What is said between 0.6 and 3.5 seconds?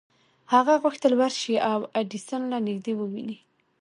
غوښتل ورشي او ایډېسن له نږدې وويني.